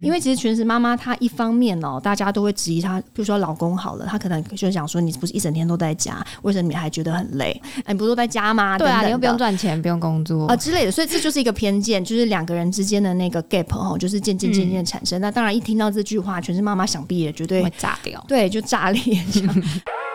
[0.00, 7.58] 因为其实全职妈妈她一方面哦，大家都会质疑她，比如说老公好了，她可能就想说你不是一整天都在家，为什么你还觉得很累？
[7.84, 8.76] 哎，你不是都在家吗？
[8.76, 15.18] 对啊，等等你又不用赚钱，不用工作啊、之类的，所以这就是一个偏见，就是两个人之间的那个 gap 哦，就是渐渐渐渐产生。
[15.20, 18.22] 那当然，一听到这句话，全职妈妈想必也绝对会炸掉。
[18.28, 19.02] 对，就炸裂
[19.32, 19.54] 这样。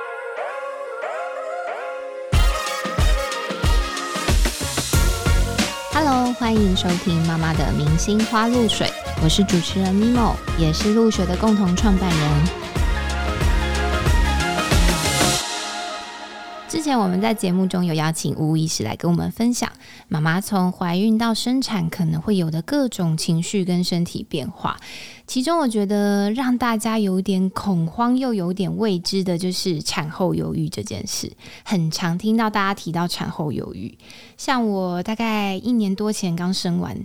[6.41, 8.91] 欢迎收听妈妈的明星花露水，
[9.21, 12.80] 我是主持人 Mimo，也是露水的共同创办人。
[16.71, 19.69] 之前我们在节目中有邀请吴医师来跟我们分享
[20.07, 24.79] 妈妈从怀孕到生产可能会有的各种情绪跟身体变化。
[25.27, 31.29] 其中我觉得让大家有点恐慌又有点未知的，就是产后忧郁这件事。
[31.65, 33.97] 很常听到大家提到产后忧郁，
[34.37, 36.97] 像我大概一年多前刚生完。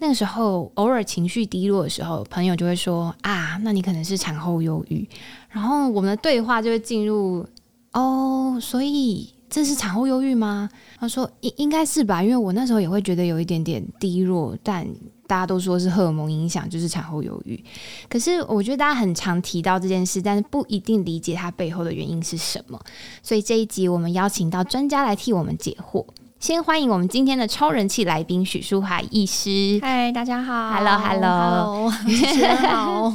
[0.00, 5.08] 那个时候，偶尔情绪低落的时候，朋友就会说：“啊，那你可能是产后忧郁。”
[5.50, 7.46] 然后我们的对话就会进入
[7.94, 10.68] 哦，所以这是产后忧郁吗？
[10.98, 14.86] 他说应应该是吧，因为我那时候也会觉得有一点点低落，但
[15.26, 17.62] 大家都说是荷尔蒙影响，就是产后忧郁。
[18.08, 22.78] 可是我觉得大家很常提到这件事，但是不一定理解它背后的原因是什么。
[23.22, 26.04] 所以这一集我们邀请到专家来替我们解惑。
[26.44, 29.78] 先欢迎我们今天的超人气来宾许淑华医师。
[29.80, 30.78] 嗨，大家好
[32.06, 33.10] 持人好。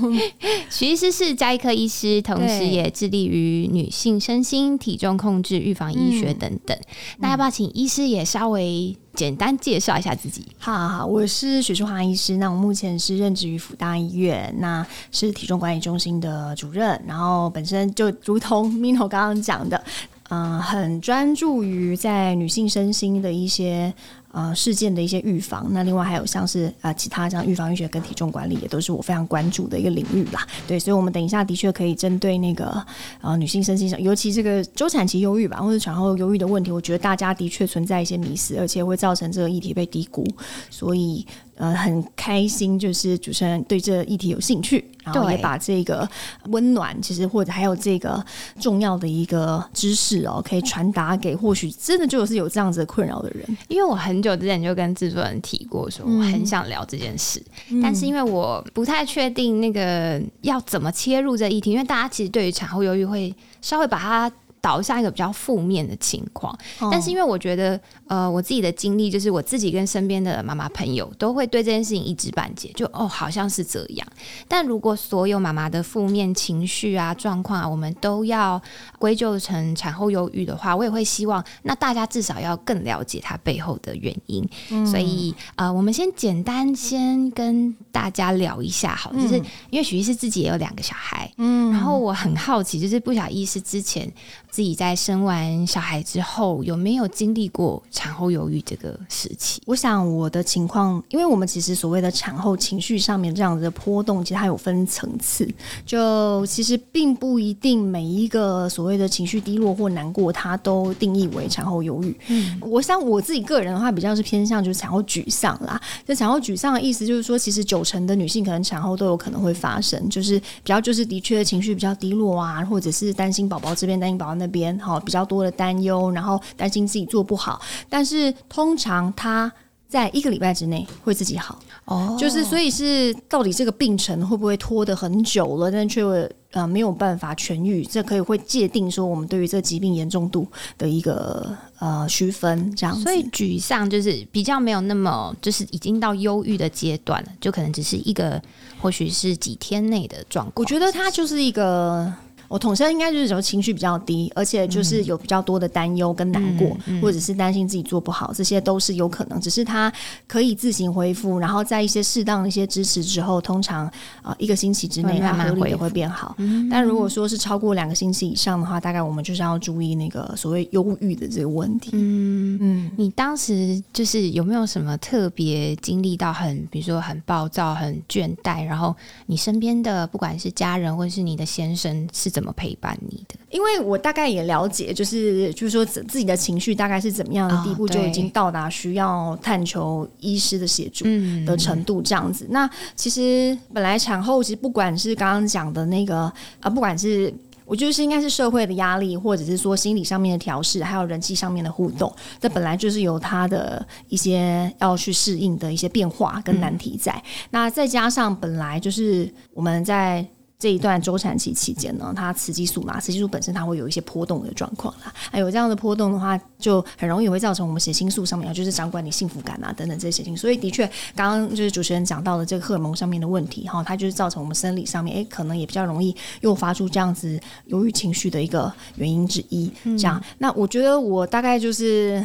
[0.71, 6.75] 许 医师是加医科医师，同时也致力于女性身心、体重控制、预防医学等等。
[7.19, 10.43] 那要不要请医师也稍微简单介绍一下自己？
[10.57, 12.37] 好好好，我是许淑华医师。
[12.37, 16.99] 那我目前是任职于辅大医院，那是体重管理中心的主任。
[17.07, 19.83] 然后本身就如同 Mino 刚刚讲的，
[20.29, 23.93] 嗯、很专注于在女性身心的一些
[24.31, 25.67] 呃事件的一些预防。
[25.71, 30.47] 那另外还有像是呃其他像预防医学跟体重管理，也都是我非常关注的一个领域啦。
[30.67, 32.85] 对，所以我们等一下的确可以针对那个
[33.21, 40.23] 呃女性身心上，尤其这个周产期忧郁吧，或者产后忧郁的问题，我觉得大家的确存在一些迷失，而且会造成这个议题被低估。
[40.69, 41.25] 所以
[41.59, 46.07] 呃很开心，就是主持人对这个议题有兴趣，然后也把这个
[46.45, 48.23] 温暖，其实或者还有这个
[48.61, 53.45] 重要的一个知识哦，可以传达给或许真的就是有这样子的困扰的人。
[53.67, 57.43] 因为我很久之前就跟制作人提过，说我很想聊这件事，
[57.83, 64.31] 但是因为我不太确定那个要怎么切入这议题，因为大家其实对于产后忧郁会稍微把它。
[64.61, 66.57] 导向一个比较负面的情况，
[66.91, 74.07] 但是因为我觉得，呃，我自己的经历就是我自己跟身边的妈妈朋友都会对这件事情一知半解，就哦好像是这样。
[74.47, 78.61] 但如果所有妈妈的负面情绪啊、状况啊，我们都要
[78.97, 84.47] 归咎成产后忧郁的话，我也会希望那大家至少要更了解它背后的原因。
[84.85, 89.35] 所以呃，我们先简单先跟大家聊一下好，就是
[89.69, 94.11] 因为许医师自己也有两个小孩，嗯，然后我很好奇，就是不小医师之前
[94.49, 99.61] 自己在生完小孩之后有没有经历过产后忧郁这个时期？
[99.65, 105.47] 我想我的情况，因为我们其实所谓的产后情绪上面这样子的波动，其实它有分层次，
[105.85, 112.17] 就其实并不一定每一个所谓的情绪低落或难过，它都定义为产后忧郁。
[112.27, 115.79] 嗯，我想我自己个人的话，比较是偏向就是产后沮丧啦。
[116.07, 129.51] 就产后沮丧的意思就是说，其实九成的女性可能产后都有可能会发生，就是比较就是的确情绪比较低落啊，或者是担心宝宝这边，担心宝宝那边，好比较多的担忧，然后担心自己做不好，但是通常他
[129.87, 131.59] 在一个礼拜之内会自己好。
[131.85, 136.03] 哦就是所以是到底这个病程会不会拖得很久了，但却
[136.51, 143.01] 呃没有办法痊愈，这可以会界定说我们对于这个疾病严重度的一个呃区分这样子。
[143.01, 148.39] 所以沮丧就是比较没有那么，就是已经到忧郁的阶段了，就可能只是一个
[148.79, 150.53] 或许是几天内的状况。
[150.57, 152.13] 我觉得它就是一个。
[152.49, 159.39] 我统称应该就是说情绪比较低，而且就是有比较多的担忧跟难过，或者是担心自己做不好，这些都是有可能。
[159.39, 159.91] 只是他
[160.27, 163.85] 可以自行恢复，然后在一些适当的一些支持之后，通常
[164.21, 166.35] 啊、呃一个星期之内，会它合理的慢慢恢复会变好。
[166.69, 171.91] 但如果说是超过两个星期以上的话，大概我们就是要注意那个所谓忧郁的这个问题。
[171.93, 178.95] 嗯，嗯，你当时就是有没有什么特别经历到很，比如说很暴躁、很倦怠，然后
[179.27, 183.35] 你身边的不管是家人或是你的先生是怎么陪伴你的？
[183.49, 191.05] 因为我大概也了解，就是就是说自自己的情绪大概是怎么样的地步，就已经到达需要探求医师的协助。
[191.05, 192.45] 嗯的程度这样子。
[192.49, 197.33] 那其实本来产后其实不管是刚刚讲的那个啊、不管是
[197.65, 207.23] 我觉得是应该是社会的压力，或者是说心理上面的调试，还有人际上面的互动，这本来就是有他的一些要去适应的一些变化跟难题在。
[207.49, 210.25] 那再加上本来就是我们在。
[210.59, 215.13] 这一段周产期期间呢，它雌激素嘛，雌激素本身它会有一些波动的状况啦。
[215.31, 220.35] 还有这样的波动的话，就很容易会造成我们血清素上面，就是掌管你幸福感啊等等这些情。
[220.35, 220.85] 所以的确，
[221.15, 229.71] 刚刚就是主持人讲到的这个荷尔蒙上面的问题哈，它就是造成我们生理上面，诶，可能也比较容易诱发出这样子忧郁情绪的一个原因之一。
[229.85, 232.21] 这样，那我觉得我大概就是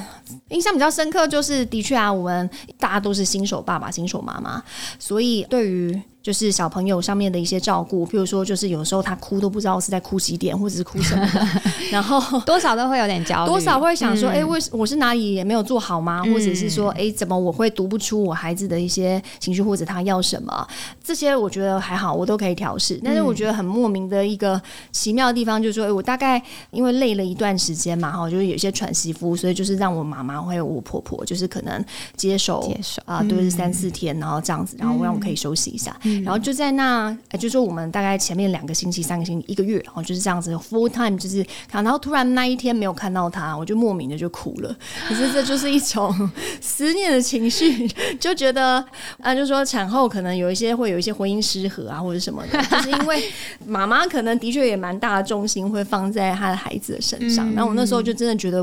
[0.48, 2.50] 印象比较深刻，就是的确啊，我们
[2.80, 4.60] 大家都是新手爸爸、新手妈妈，
[4.98, 6.02] 所以对于。
[6.24, 11.46] 就是小朋友上面的一些照顾，譬如说，就是有时候他哭都不知道是在哭几点，或者是哭什么的，
[11.92, 16.22] 然后 多少都会有点焦虑，多少会想说，哎，为我是哪里也没有做好吗？
[16.24, 20.66] 或者是说，哎，怎么我会读不出我孩子的一些情绪，或者他要什么？
[21.04, 22.98] 这些我觉得还好，我都可以调试。
[23.04, 24.58] 但是我觉得很莫名的一个
[24.92, 31.84] 奇妙的地方，就是说，哎，我大概因为累了一段时间嘛，哈，就是有些喘息夫，所以就是让我妈妈还有我婆婆，就是可能
[32.16, 35.94] 接手接手啊，都是三四天，然后这样子，然后让我可以休息一下。
[36.22, 44.76] 然后就在那，就说我们大概前面两个星期、三个星期、一个月，然后就是这样子 full time，就是看，然后突然那一天没有看到他，我就莫名的就哭了。
[45.08, 46.30] 可是这就是一种
[46.60, 47.88] 思念的情绪，
[48.18, 48.84] 就觉得
[49.20, 53.22] 啊，就说产后可能有一些会有一些婚姻失和啊，或者什么的，就是因为
[53.66, 57.52] 妈妈可能的确也蛮大的重心会放在她的孩子的身上。
[57.54, 58.62] 然后我那时候就真的觉得，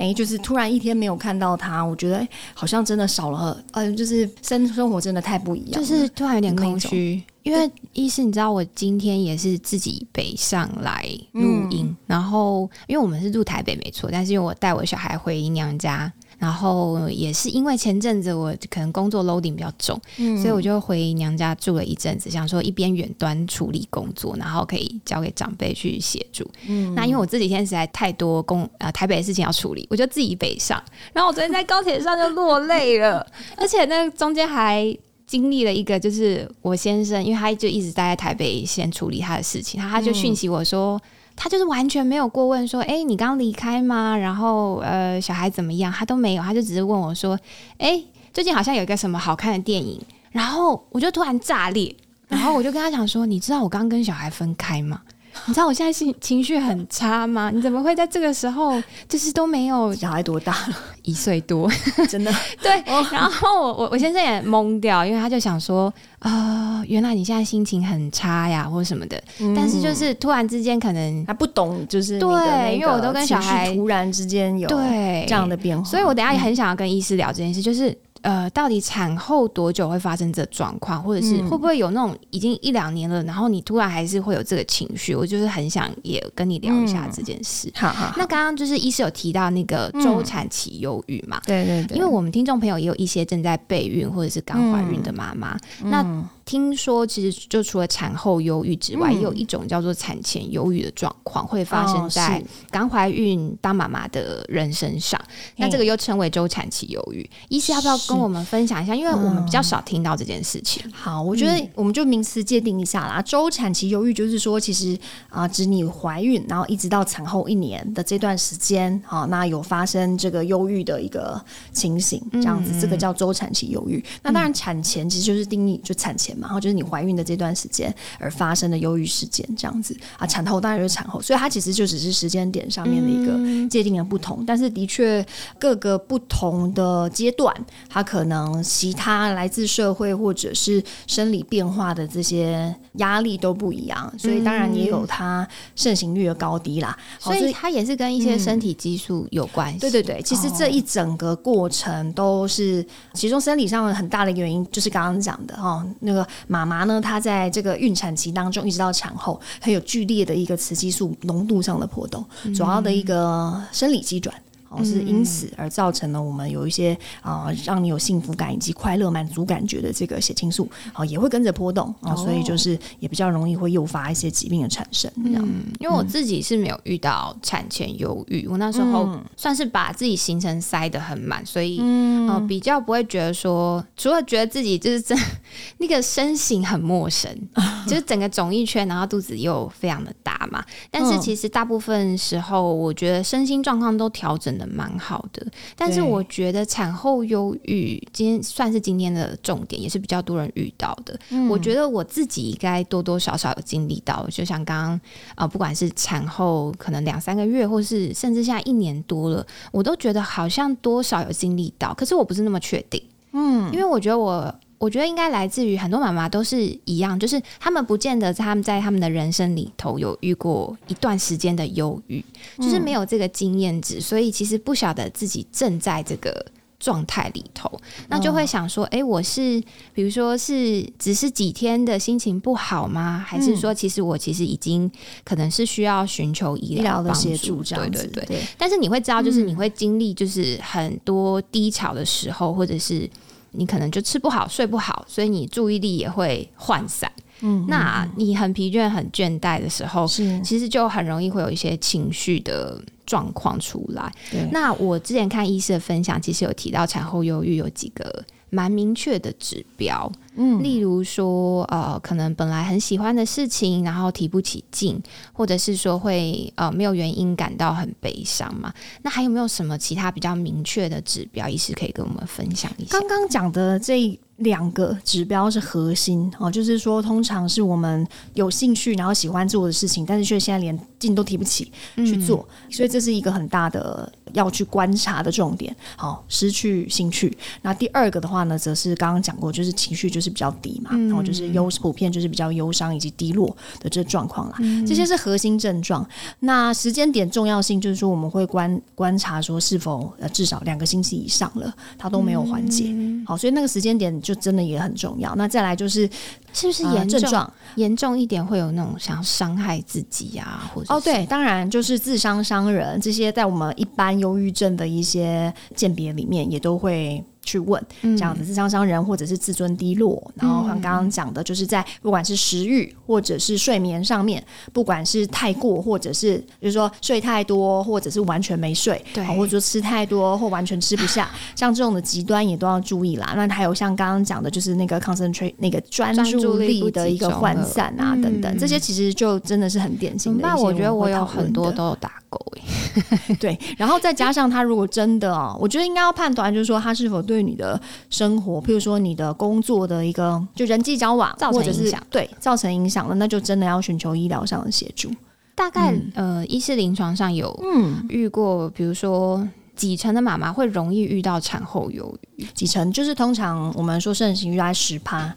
[0.00, 7.22] 哎，就是突然一天没有看到他，我觉得好像真的少了，呃，就是生生活真的太不一样，就是突然有点空虚。
[7.42, 20.00] 因为一是，你知道我今天也是自己北上来录音，然后因为我们是住台北没错，但是因为我带我小孩回娘家，然后也是因为前阵子我可能工作 loading 比较重，
[20.40, 26.50] 所以我就回娘家住了一阵子，想说一边远端处理工作，然后可以交给长辈去协助。
[26.66, 30.82] 嗯，那因为我这几天实在太多工啊台北的事情要处理，我就自己北上，
[31.12, 33.24] 然后我昨天在高铁上就落泪了，
[33.56, 34.96] 而且那中间还。
[35.26, 41.00] 经历了一个，就是我先生，因为他就一直待在台北，先处理他的事情，他他就讯息我说，
[41.36, 44.16] 他就是完全没有过问说，哎，你刚离开吗？
[44.16, 45.90] 然后呃，小孩怎么样？
[45.90, 47.38] 他都没有，他就只是问我说，
[47.78, 50.00] 哎，最近好像有一个什么好看的电影，
[50.30, 51.94] 然后我就突然炸裂，
[52.28, 55.00] 然后我就跟他讲说，你知道我刚跟小孩分开吗？
[55.46, 57.50] 你知道我现在情情绪很差吗？
[57.52, 59.92] 你怎么会在这个时候就是都没有？
[59.94, 60.76] 小孩多大了？
[61.02, 61.68] 一岁多，
[62.08, 62.32] 真的
[62.62, 62.82] 对。
[63.10, 69.20] 然后我我我先生也懵掉，因为他就想说啊，原来你现在心情很差呀，或者什么的。
[69.56, 77.96] 但是就是突然之间可能他不懂，就是对，因为我都跟小孩突然之间有对这样的变化，所以我等下也很想要跟医师聊这件事，就是。
[78.22, 85.14] 呃，到底产后多久会发生这状况，或者是会不会有那种已经一两年了，然后你突然还是会有这个情绪？
[85.14, 87.72] 我就是很想也跟你聊一下这件事。
[87.74, 91.40] 好好，那刚刚就是医师有提到那个周产期忧郁嘛？
[91.46, 96.04] 对对对，因为我们听众朋友也有一些正在备孕或者是刚怀孕的妈妈，那。
[96.50, 102.42] 听说其实就除了产后忧郁之外，也有一种叫做产前忧郁的状况会发生在
[102.72, 105.20] 刚怀孕当妈妈的人身上。
[105.58, 107.24] 那这个又称为周产期忧郁。
[107.50, 108.92] 医师要不要跟我们分享一下？
[108.96, 110.82] 因为我们比较少听到这件事情。
[110.90, 113.22] 好，我觉得我们就名词界定一下啦。
[113.22, 114.98] 周产期忧郁就是说，其实
[115.28, 121.40] 啊，指你怀孕，然后一直到产后一年的这段时间，好，那有发生这个忧郁的一个
[121.72, 124.04] 情形，这样子，这个叫周产期忧郁。
[124.24, 126.36] 那当然，产前其实就是定义就产前。
[126.40, 134.44] 然后就是你怀孕的这段时间而发生的忧郁事件，这样子啊，产后当然就是产后，所以它其实就只是时间点上面的一个界定的不同。
[134.46, 135.24] 但是的确，
[135.58, 137.54] 各个不同的阶段，
[137.88, 146.96] 它可能其他来自社会或者是生理变化的这些压力都不一样，所以当然也有它盛行率的高低啦。
[147.18, 149.78] 所以它也是跟一些身体激素有关系。
[149.78, 152.84] 对对对，其实这一整个过程都是
[153.14, 156.19] 其中生理上很大的原因，就是刚刚讲的哈那个。
[156.46, 162.24] 妈妈呢，她在这个孕产期当中，一直到产后，很有剧烈的一个雌激素浓度上的波动，
[162.54, 164.34] 主要的一个生理机转。
[164.70, 175.10] 哦，是因此而造成了我们有一些啊，让你有幸福感以及快乐满足感觉的这个血清素，哦，也会跟着波动啊，所以就是也比较容易会诱发一些疾病的产生。
[175.24, 175.48] 这样，
[175.80, 181.80] 因为我自己是没有遇到产前忧郁，我那时候算是把自己行程塞得很满，所以
[182.28, 185.18] 呃比较不会觉得说，除了觉得自己就是真
[185.78, 187.28] 那个身形很陌生，
[187.88, 194.59] 就是整个肿一圈，然后肚子又非常的大嘛，但是其实大部分时候我觉得身心状况都调整。
[194.60, 195.44] 的蛮好的。
[195.74, 201.18] 但是我觉得产后忧郁今天算是今天的重点，也是比较多人遇到的。
[201.48, 205.00] 我觉得我自己应该多多少少有经历到，就像刚刚
[205.34, 213.02] 啊，不管是产后可能两三个月，或是甚至现在一年多了，我都觉得好像多少有经历到，可是我不是那么确定。
[213.32, 214.54] 嗯，因为我觉得我。
[214.80, 222.24] 我觉得应该来自于很多妈妈都是一样，就是他们不见得他们在他们的人生里头有遇过一段时间的忧郁，
[222.56, 226.46] 就是没有这个经验值，所以其实不晓得自己正在这个
[226.78, 227.70] 状态里头，
[228.08, 233.22] 那就会想说，哎，我是比如说是只是几天的心情不好吗？
[233.28, 234.90] 还是说其实我其实已经
[235.22, 238.06] 可能是需要寻求医疗的协助这样子？
[238.06, 238.40] 对对对。
[238.56, 243.06] 但是你会知道，就是你会经历就是很多低潮的时候，或者是。
[243.52, 247.10] 你可能就吃不好、睡不好，所以你注意力也会涣散。
[247.40, 254.12] 嗯，那你很疲倦、很倦怠的时候，其实就很容易会有一些情绪的状况出来。
[254.52, 258.24] 那我之前看医师的分享，其实有提到产后忧郁有几个。
[258.52, 260.10] 蛮明确的指标，
[260.42, 264.98] 嗯，例如说，呃，可能本来很喜欢的事情，然后提不起劲，
[265.34, 268.72] 或者是说会呃没有原因感到很悲伤嘛？
[269.02, 272.98] 那还有没有什么其他比较明确的指标，医师可以跟我们分享一下？
[272.98, 274.18] 刚刚讲的这。
[274.40, 285.74] 两个指标是核心哦，就是说，通常是我们有兴趣然后喜欢做的事情，但是却现在连劲都提不起去做，所以这是一个很大的要去观察的重点。
[285.96, 287.36] 好，失去兴趣。
[287.62, 294.56] 那第二个的话呢，则是刚刚讲过，就是情绪就是比较低嘛，然后就是忧普遍就是比较忧伤以及低落的这状况啦。
[294.86, 296.06] 这些是核心症状。
[296.40, 302.94] 那时间点重要性就是说，我们会观观察说是否呃至少两个星期以上了，它都没有缓解。
[303.26, 304.10] 好，所以那个时间点。
[304.20, 305.34] 就真的也很重要。
[305.36, 306.08] 那再来就是，
[306.52, 310.70] 是不是严重严重一点会有那种想伤害自己啊？
[310.74, 317.24] 或者哦，对，当然就是自伤伤人这些，在我们一般忧郁症的一些鉴别里面，也都会。
[317.42, 324.42] 去问这样子自伤伤人，或者是自尊低落，然后像刚刚讲的，就是在不管是食欲或者是睡眠上面，
[324.72, 333.32] 不管是太过，或者是就是说睡太多，或者是完全没睡，对，或者说吃太多或完全吃不下，像这种的极端也都要注意啦。
[333.36, 340.42] 那还有像刚刚讲的，就是那个 concentrate 那个专注力的一个涣散啊等等，这些其实就真的是很典型的。
[340.42, 342.38] 那我觉得我有很多都有打勾。
[342.56, 347.40] 诶， 对，然后再加上他如果真的哦，我觉得应该要判断，就是说他是否对。
[347.50, 355.10] 你的生活，譬如说你的工作的一个就人际交往，造成影响，对造成影响了，那就真的要寻求医疗上的协助。
[355.54, 359.44] 大概呃，医师临床上有嗯遇过，比如说
[359.74, 365.34] 几成的妈妈会容易遇到产后忧郁，几成就是通常我们说盛行率在十趴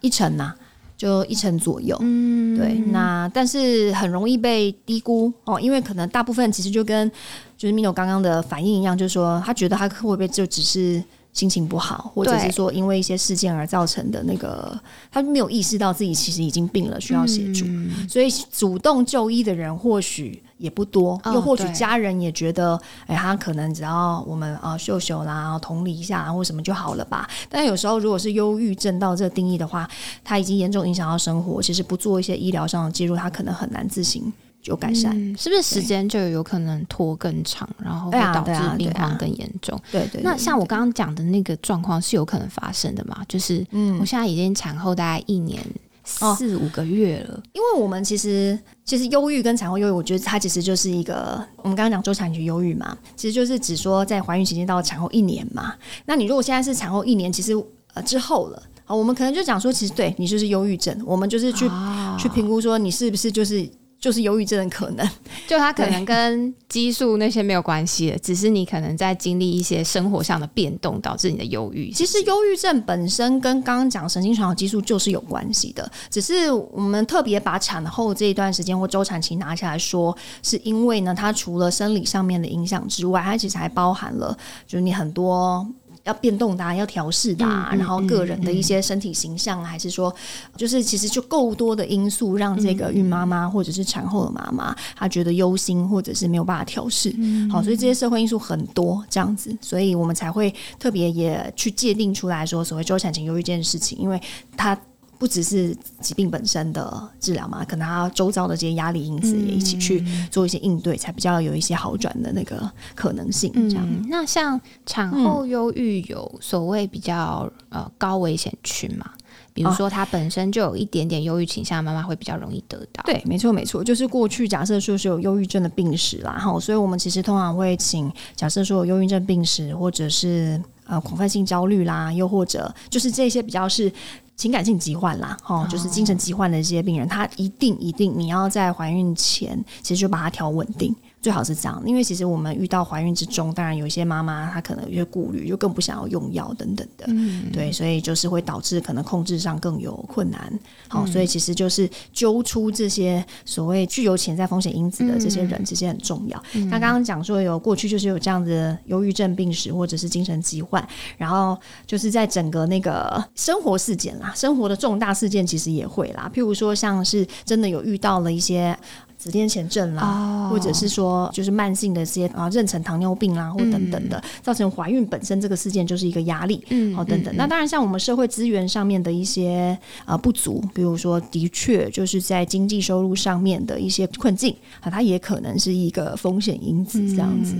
[0.00, 0.52] 一成呐，
[0.96, 1.96] 就一成左右。
[2.00, 7.08] 嗯，对，那但是很容易被低估哦，因为可能大部分其实就跟
[7.56, 11.02] 就是 Mino 刚刚的反应一样，就是说他觉得他会不会就只是。
[11.32, 14.78] 心情不好，或者是说因为一些事件而造成的那个，
[15.10, 17.64] 他没有意识到自己其实已经病了，需要协助，
[18.08, 27.26] 所以主动就医的人或许也不多，又或许家人也觉得，哎，他可能只要我们啊秀秀啦，同理一下或什么就好了吧。
[27.48, 29.88] 但有时候如果是忧郁症到这个定义的话，
[30.22, 34.30] 他已经严重影响到生活，其实不做一些医疗上的介入，他可能很难自行。
[34.62, 39.76] 就改善，是不是时间就有可能拖更长，然后会导致病况更严重？
[39.90, 40.22] 对对。
[40.22, 43.22] 那像我刚刚讲的那个状况是有可能发生的嘛？
[43.28, 45.60] 就是，嗯，我现在已经产后大概一年
[46.04, 47.42] 四五个月了。
[47.54, 55.74] 因为我们其实其实忧郁跟产后忧郁，我觉得它其实就是一个我们刚刚讲周产期忧郁嘛，其实就是指说在怀孕期间到产后一年嘛。
[56.06, 57.52] 那你如果现在是产后一年，其实
[57.94, 61.68] 呃之后了，好，我们可能就讲说，其实对你就是忧郁症，我们就是去
[62.16, 63.68] 去评估说你是不是就是。
[64.02, 65.08] 就是忧郁症的可能，
[65.46, 71.92] 就它可能跟激素那些没有关系的，只是你可能在经历一些生活上的变动，导致你的忧郁。
[71.92, 85.64] 其实忧郁症本身跟刚刚讲神经传导激素就是有关系的，只是我们特别把产后这一段时间或周产期拿起来说，是因为呢，它除了生理上面的影响之外，它其实还包含了就是你很多。
[86.04, 90.14] 要变动的，啊要调试的啊，然后个人的一些身体形象，还是说，
[90.56, 97.14] 就是其实就够多的因素，让这个孕妈妈或者是产后的妈妈，她觉得忧心，或者是没有办法调试。
[97.50, 104.20] 好，所以这些社会因素很多，这样子，所以我们才会特别也去界定出来说，所谓周产前忧郁这件事情，因为
[104.56, 104.78] 它。
[105.22, 113.52] 不只是疾病本身的治疗嘛，可能他周遭的这些压力因子也一起去做一些应对，才比较有一些好转的那个可能性。
[113.70, 119.08] 这样，那像产后忧郁有所谓比较呃高危险区嘛？
[119.54, 123.04] 比如说她本身就有一点点忧郁倾向，妈妈会比较容易得到。
[123.04, 133.92] 对，没错没错，就是过去假设说是有忧郁症的病史啦，哈，所以我们其实通常会请假设说有忧郁症病史，或者是呃广泛性焦虑啦，又或者就是这些比较是。
[134.34, 140.92] 情感性疾患啦，哦，就是精神疾患的这些病人，他一定一定你要在怀孕前，其实就把它调稳定。
[141.22, 147.06] 最好是这样，因为其实我们遇到怀孕之中，当然有一些妈妈她可能有些顾虑，就更不想要用药等等的，
[147.52, 150.52] 对，所以就是会导致可能控制上更有困难。
[150.88, 156.42] 好，所以其实就是揪出这些所谓具有潜在风险因子的这些人，这些很重要。
[156.68, 160.84] 那刚刚讲说有过去就是有这样的忧郁症病史或者是精神疾患，
[161.16, 168.76] 然后就是在整个那个生活事件啦，生活的重大事件其实也会啦，譬如说像是真的有遇到了一些。
[169.22, 177.32] 子痫前症啦，或者是说就是慢性的这些啊妊娠糖尿病啦，或等等的，造成怀孕本身这个事件就是一个压力，嗯，好等等。
[177.36, 187.54] 那当然，像我们社会资源上面的一些啊不足，比如说的确就是在经济收入上面的一些困境啊，它也可能是一个风险因子，这样子。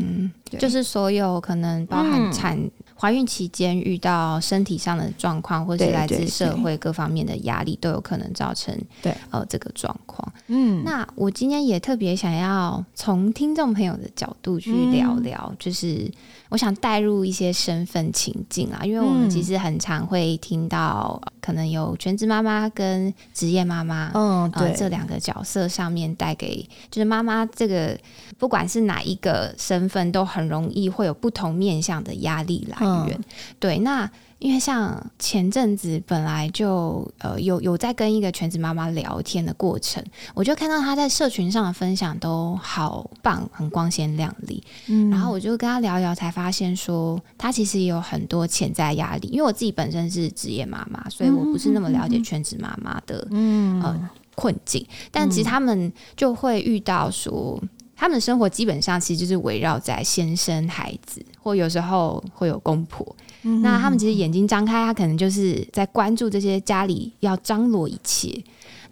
[0.58, 2.58] 就是所有可能包含产
[3.02, 9.12] 怀孕期间遇到身体上的状况，或是来自社会各方面的压力，都有可能造成对。
[9.30, 10.32] 呃这个状况。
[10.46, 16.08] 嗯，那我今天也特别想要从听众朋友的角度去聊聊，就是
[16.48, 27.98] 我想带入一些身份情境啊，因为我们其实很常会听到，可能有全职妈妈跟职业妈妈，嗯，对，这两个角色上面带给就是妈妈这个。
[28.38, 32.76] 不管是哪一个身份，都很容易会有不同面向的压力来
[33.06, 33.20] 源。
[33.58, 40.02] 对，那因为像前阵子本来就呃有有在跟一个全职妈妈聊天的过程，
[40.34, 44.60] 我就看到她在社群上的分享都好棒，很光鲜亮丽。
[44.88, 49.28] 嗯，然后我就跟她聊聊，才发现说她其实也有很多潜在压力。
[49.28, 57.62] 因为我自己本身是职业妈妈，所以我不是那么了解全职妈妈的嗯呃困境，但其实他们就会遇到说。
[58.02, 63.14] 他们生活基本上其实就是围绕在先生、孩子，或有时候会有公婆。
[63.42, 68.42] 那他们其实眼睛张开，他可能就是在关注这些家里要张罗一切。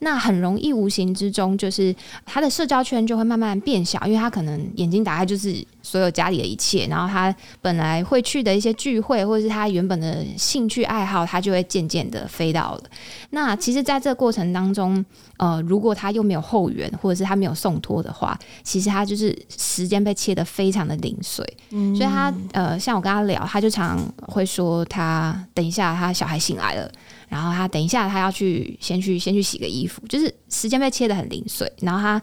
[0.02, 5.64] 那很容易无形之中，就是他的社交圈就会慢慢变小，因为他可能眼睛打开就是。
[5.82, 12.82] 所有家里的一切，然后他本来会去的一些聚会，或者是他原本的兴趣爱好，他就会渐渐的飞到了。
[13.30, 15.02] 那其实，在这个过程当中，
[15.38, 21.42] 呃，如果他又没有后援，或者是他没有送托的话，其实他就是时间被切的非常的零碎。
[21.70, 23.98] 嗯，所以他呃，像我跟他聊，他就常
[24.40, 26.90] 会说，他等一下他小孩醒来了，
[27.28, 32.20] 然后他等一下他要去先去先去洗个衣服，就是时间被切的很零碎，然后他。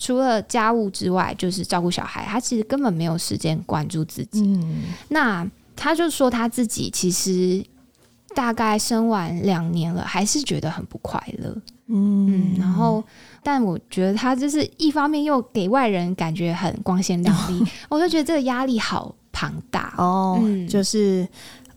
[0.00, 4.42] 除了家务之外，就是照顾小孩，他其实根本没有时间关注自己。
[4.42, 7.60] 嗯，那他就说他自己其实
[8.32, 11.52] 大概生完两年了，还是觉得很不快乐。
[11.88, 13.02] 嗯，然后，
[13.42, 21.26] 但我觉得他就是一方面又给外人感觉很光鲜亮丽， 我就觉得这个压力好庞大哦，就是。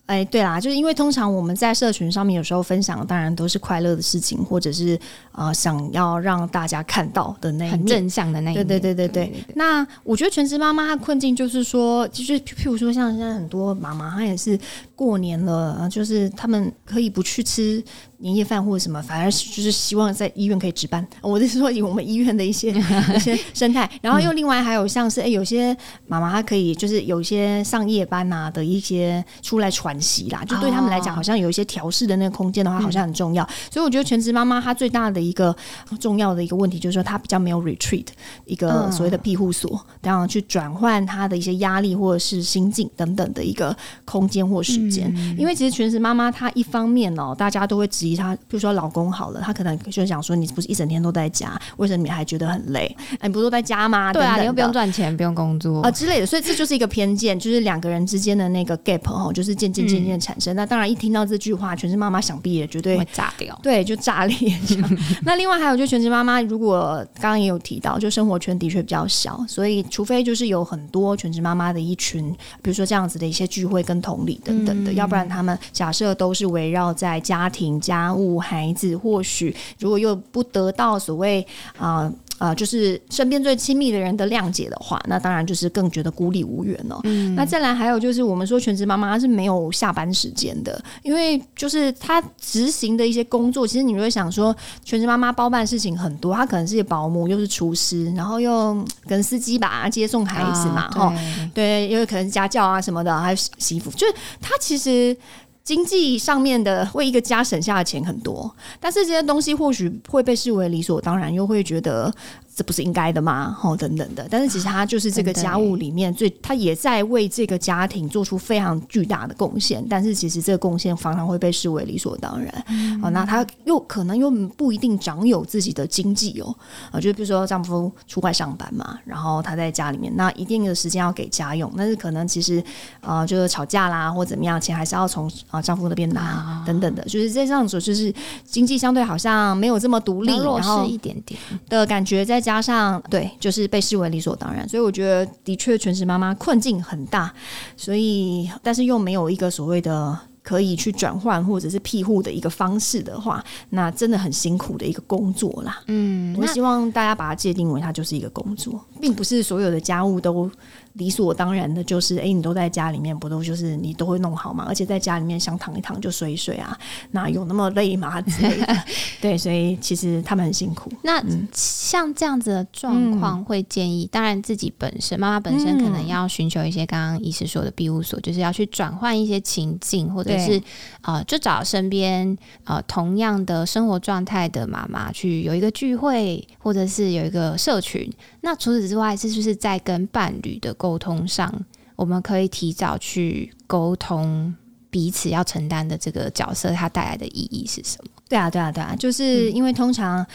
[0.07, 4.99] 哎，对啦，就是因为通常我们在社群上面有时候分享，当然都是快乐的事情，或者是
[5.33, 8.67] 呃想要让大家看到的那很正向的那一面。
[8.67, 9.45] 对对对对对。
[9.55, 14.59] 那我觉得全职妈妈她困境就是说，就是譬如说像现在很多妈妈，她也是
[14.95, 17.83] 过年了，就是他们可以不去吃。
[18.23, 21.03] 年夜饭或者什么，反而就是希望在医院可以值班。
[21.23, 22.69] 我是说以我们医院的一些
[23.15, 33.43] 一些生态，然后又另外还有像是哎，有些妈妈她可以就是有一些上夜班呐的一些出来喘息啦，就对他们来讲，好像有一些调试的那个空间的话，好像很重要。
[33.71, 35.55] 所以我觉得全职妈妈她最大的一个
[35.99, 38.07] 重要的一个问题，就是说她比较没有 retreat
[38.45, 45.13] 一个所谓的庇护所，然后去转换他的一些压力或者是心境等等的一个空间或时间。
[45.37, 48.15] 因为其实全职妈妈她一方面哦，大家都会质疑。
[48.15, 52.95] 她比如说老公好了，她可能就想说：“你不是一整天都在家，为什么你还觉得很累？
[53.19, 54.11] 哎你不是都在家吗？
[54.11, 60.55] 对啊，你又不用赚钱，不用工作啊之类的。”所以这就是一个偏见，就是两个人之间的那个 gap 哦，就是渐渐渐渐产生。
[60.55, 64.37] 那当然，一听到这句话，全职妈妈想必也绝对会炸掉，对，就炸裂。
[65.23, 72.29] 那另外还有，就全职妈妈如果刚刚也有提到，就生活圈的确比较小，所以除非就是有很多全职妈妈的一群，
[72.61, 78.01] 比如说这样子的一些聚会跟同理等等的，要不然他们假设都是围绕在家庭家。
[78.11, 81.45] 务、孩子，或许如果又不得到所谓
[81.77, 86.99] 啊啊，就是身边最亲密的人的谅解的话，那当然就是更觉得孤立无援了。
[87.03, 101.13] 嗯，那再来还有就是，我们说全职妈妈是没有下班时间的，因为就是她执行的一些工作，其实你会想说，全职妈妈包办事情很多，她可能是保姆，又是厨师，然后又跟司机吧接送孩子嘛，哈，
[101.53, 105.15] 对，因为可能是家教啊什么的，还有洗衣服，就是她其实。
[105.63, 112.13] 经济上面的为一个家省下的钱很多，但是这些东西或许会被视为理所当然，又会觉得。
[112.53, 113.57] 这不是应该的吗？
[113.63, 119.81] 哦，等等的，但是其实他就是这个家务里面最，他也在为这个家庭做出非常巨大的贡献。
[119.89, 122.53] 但是其实这个贡献常常会被视为理所当然。
[123.01, 126.53] 哦，那他又可能又不一定掌有自己的经济哦。
[126.91, 132.61] 啊，就比如说丈夫出外上班嘛，然后他在家里面，那一定的时间要给家用，但是可能其实
[132.99, 137.01] 啊，就是吵架啦或怎么样，钱还是要从啊丈夫那边拿等等的。
[137.03, 142.40] 就是这样子，就是经济相对好像没有这么独立，然后一点点的感觉在。
[142.41, 147.31] 加上对，就是被视为理所当然，所以我觉得的确全职妈妈困境很大，
[147.77, 155.81] 所以但是又没有一个所谓的可以去转换或者是庇护的一个方式的话，那真的很辛苦的一个工作啦。
[155.87, 160.49] 嗯，我希望大家把它界定为它就是一个工作，并不是所有的家务都。
[160.93, 164.65] 理所当然的就是，哎，你都在家里面，不都就是你都会弄好吗？
[164.67, 166.77] 而且在家里面想躺一躺就睡一睡啊，
[167.11, 168.21] 那有那么累吗？
[168.21, 168.83] 之类的。
[169.21, 170.91] 对，所以其实他们很辛苦。
[171.03, 171.23] 那
[171.53, 180.61] 像这样子的状况，会建议，当然自己本身妈妈本身可能要寻求一些刚刚医师说的庇护所，就是要去转换一些情境，或者是
[181.01, 188.11] 啊，就找身边呃同样的生活状态的妈妈去有一个聚会，或者是有一个社群。
[188.41, 191.53] 那除此之外，是不是在跟伴侣的沟通上，
[191.95, 194.53] 我们可以提早去沟通
[194.89, 198.11] 彼此要承担的这个角色，它带来的意义是什么？
[198.27, 200.25] 对啊，对啊，对啊，就是因为通常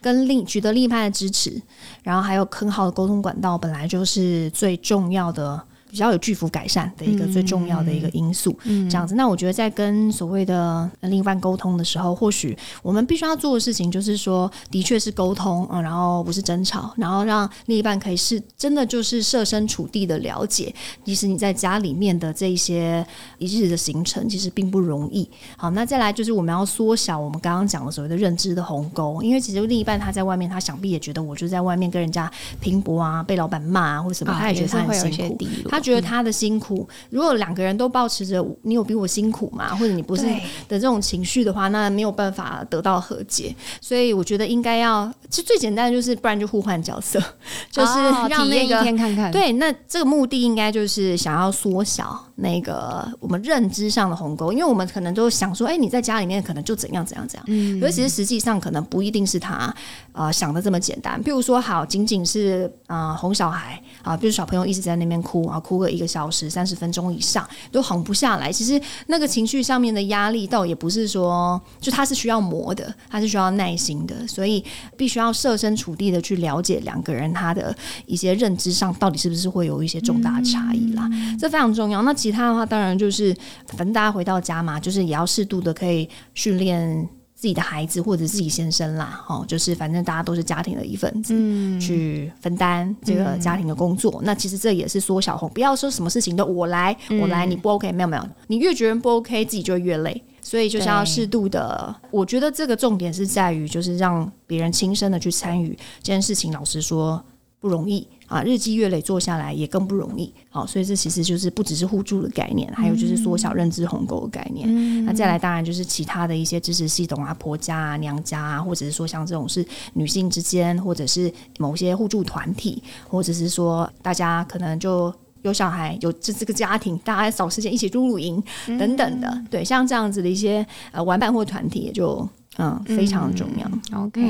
[0.00, 1.60] 跟另取得另一半的支持，
[2.02, 5.62] 然后还有很好的沟通管道，本来就是最重要的。
[5.90, 9.14] 比较有巨幅改善的一个最重要的一个因素，这样子。
[9.14, 20.72] 那我觉得在跟所谓的另一半沟通的时候，或许我们必须要做的事情就是说，的确是沟通嗯，然后不是争吵，然后让另一半可以是真的就是设身处地的了解，
[21.04, 23.04] 其实你在家里面的这一些
[23.38, 25.28] 一日的行程其实并不容易。
[25.56, 35.36] 好，那再来就是我们要缩小我们刚刚讲的所谓的认知的鸿沟，因为其实另一半他在外面，他想必也觉得我就在外面跟人家拼搏啊，被老板骂啊，或者什么，他也觉得他很辛苦，
[35.68, 35.79] 他。
[35.80, 40.24] 觉得他的辛苦，如果两个人都保持着你有比我辛苦嘛，或者你不是
[40.68, 43.54] 的这种情绪的话，那没有办法得到和解。
[43.80, 47.18] 所以我觉得应该要，其实最简单的就是，不然就互换角色，
[47.70, 47.92] 就是
[48.28, 49.30] 让那个看看。
[49.30, 59.74] 对，那这个目的应该就是想要缩小那个我们认知上的鸿沟，因为我们可能都想说，哎，你在家里面可能就怎样怎样怎样，嗯，可是其实实际上可能不一定是他
[60.12, 61.22] 啊想的这么简单。
[61.22, 65.60] 譬如说，好，仅仅是啊哄小孩啊，比如小朋友一直在那边哭啊。
[65.70, 68.50] 哭个一个小时、三十分钟以上都哄不下来。
[68.50, 74.64] 其实那个情绪上面的压力，倒也不是说，就他是需要磨的，他是需要耐心的，所以
[74.96, 77.72] 必须要设身处地的去了解两个人他的
[78.06, 81.08] 一些认知上到底是不是会有一些重大差异啦。
[81.38, 82.02] 这非常重要。
[82.02, 83.32] 那其他的话，当然就是
[83.68, 87.08] 反正大家回到家嘛，就是也要适度的可以训练。
[87.40, 91.32] 自己的孩子或者自己先生啦，哦，就是反正大家都是家庭的一份子，
[91.80, 94.20] 去分担这个家庭的工作。
[94.24, 100.22] 那其实这也是缩小红，不要说什么事情都我来，我来，你不 OK，没有没有，你越觉得不 OK，自己就越累。
[100.42, 106.50] 所以就是要适度的，我觉得这个重点是在于，就是让别人亲身的去参与这件事情。
[106.52, 107.22] 老实说，
[107.60, 108.06] 不容易。
[108.26, 110.32] 啊，日积月累做下来也更不容易。
[110.50, 115.04] 好，所以这其实就是不只是互助的概念，还有就是缩小认知鸿沟的概念。
[115.04, 128.40] 那再来，当然就是其他的一些支持系统啊，婆家啊、娘家啊，或者是说像这种是女性之间，或者是某些互助团体，或者是说大家可能就有小孩，有这这个家庭，大家找时间一起住露营
[128.78, 129.44] 等等的。
[129.50, 132.28] 对，像这样子的一些呃玩伴或团体，也就。
[132.58, 133.98] 嗯，非常重要。
[133.98, 134.20] OK，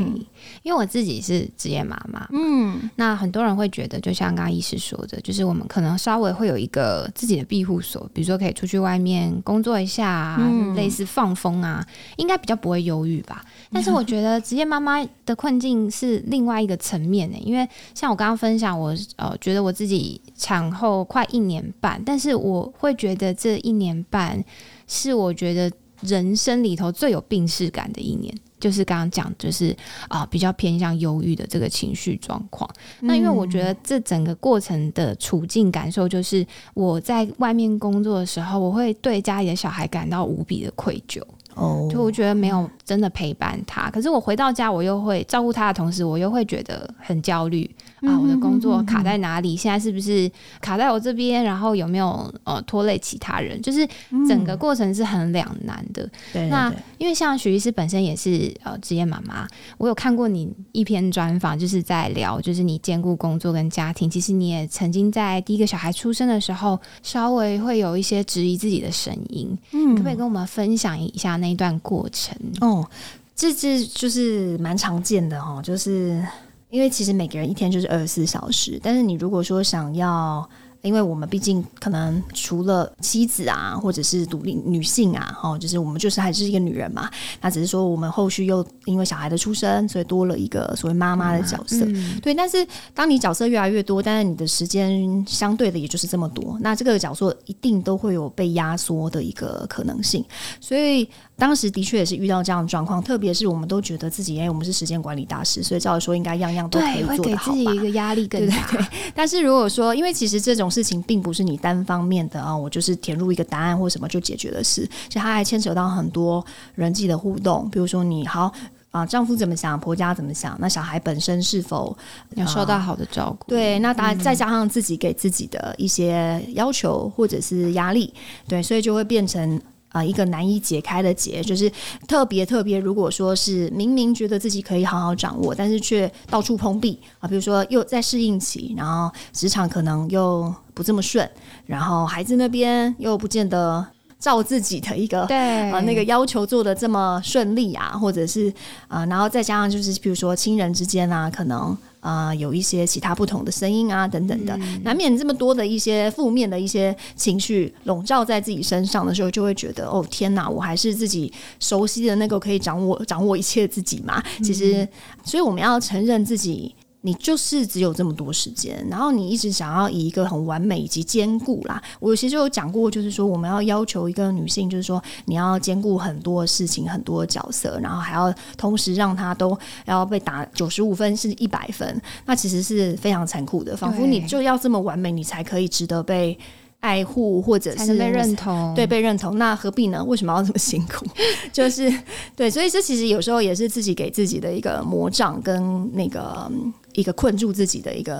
[0.62, 10.38] 因为我自己是职业妈妈，嗯，那很多人会觉得，就像刚刚医师说的，就是我们可能稍微会有一个自己的庇护所，比如说可以出去外面工作一下，
[10.76, 11.84] 类似放风啊，
[12.18, 13.42] 应该比较不会忧郁吧。
[13.72, 24.44] 但是我觉得职业妈妈的困境是另外一个层面呢，因为像我刚刚分享，我呃觉得我自己产后快一年半，但是我会觉得这一年半
[24.86, 25.72] 是我觉得。
[26.02, 29.76] 人生里头最有病逝感的一年，就是刚刚讲，就是
[30.08, 32.68] 啊，比较偏向忧郁的这个情绪状况。
[33.00, 41.22] 那因为我觉得这整个过程的处境感受，就是我在外面工作的时候，我会对家里的小孩感到无比的愧疚。
[41.54, 43.90] 哦，就我觉得没有真的陪伴他。
[43.90, 47.68] 可是我回到家，我又会照顾他的同时，我又会觉得很焦虑
[48.02, 49.56] 啊，我的工作卡在哪里？
[49.56, 51.42] 现在是不是卡在我这边？
[51.44, 53.60] 然后有没有呃拖累其他人？
[53.60, 53.86] 就是
[54.28, 56.08] 整个过程是很两难的。
[56.32, 59.46] 对，那因为像徐医师本身也是呃职业妈妈，
[59.78, 64.08] 我有看过你一篇专访，就是在聊，就是你兼顾工作跟家庭。
[64.08, 69.56] 其实你也曾经在第一个小孩出生的时候，稍微会有一些质疑自己的声音。
[69.72, 72.36] 嗯，可不可以跟我们分享一下那一段过程？
[72.60, 72.88] 哦，
[73.34, 76.24] 这这就是蛮常见的哈，就是
[76.68, 80.48] 因为其实每个人一天就是二十四小时，但是你如果说想要。
[80.82, 87.06] 因为我们毕竟可能除了妻子啊，或者是独立女性啊，哦，就是我们就是还是一个女人嘛。
[87.42, 91.86] 那只是说我们后续又因为小孩的出生，所以多了一个所谓妈妈的角色。
[92.22, 100.24] 对，但是当你角色越来越多，但是你的时间相对的也就是这么多，那这个角色一定都会有被压缩的一个可能性。
[100.62, 101.06] 所以
[101.40, 107.56] 当时的确也是遇到这样的状况，特别是我们都觉得自己，哎，我们是时间管理大师，所以照理说应该样样都可以做得好吧？
[107.56, 108.56] 给自己一个压力更大。
[109.16, 118.52] 但是如果说，因为其实这种事情并不是你单方面的啊，我就是填入一个答案或什么就解决的事，其实它还牵扯到很多人际的互动，比如说你好
[118.90, 121.96] 啊，丈夫怎么想，婆家怎么想，那小孩本身是否
[122.34, 123.48] 要受到好的照顾？
[123.48, 128.12] 对，那当然再加上自己给自己的一些要求或者是压力，
[128.46, 129.58] 对，所以就会变成。
[129.90, 131.70] 啊，一个难以解开的结，就是
[132.08, 132.78] 特别特别。
[132.78, 141.28] 如果说是明明觉得自己可以好好掌握，但是却到处碰壁啊，比如说又在适应期，然后职场可能又不这么顺，
[141.66, 143.84] 然后孩子那边又不见得
[144.20, 145.36] 照自己的一个对
[145.70, 148.52] 啊那个要求做的这么顺利啊，或者是
[148.86, 151.76] 啊，然后再加上就是比如说亲人之间啊，可能。
[152.00, 164.22] 啊，有一些其他不同的声音啊，等等的，难免这么多的一些负面的一些情绪笼罩在自己身上的时候，就会觉得哦天哪，我还是自己熟悉的那个可以掌握掌握一切自己嘛？
[164.42, 164.88] 其实，
[165.22, 166.74] 所以我们要承认自己。
[167.02, 171.82] 你就是只有这么多时间，然后你一直想要以一个很完美以及兼顾啦。
[171.98, 183.76] 我其实有讲过，就是说我们要要求一个女性，就是说你要兼顾很多事情、很多角色，然后还要同时让她都要被打九十五分是一百分，那其实是非常残酷的。
[183.76, 186.38] 仿佛你就要这么完美，你才可以值得被。
[186.80, 190.02] 爱护或者是被认同，对被认同，那何必呢？
[190.02, 191.04] 为什么要这么辛苦？
[191.52, 191.92] 就是
[192.34, 196.50] 对，所以这其实有时候也是自己给自己的一个魔杖，跟那个
[196.94, 198.18] 一个困住自己的一个